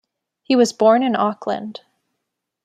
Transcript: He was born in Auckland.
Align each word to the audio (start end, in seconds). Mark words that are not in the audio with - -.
He 0.41 0.55
was 0.55 0.73
born 0.73 1.03
in 1.03 1.15
Auckland. 1.15 1.81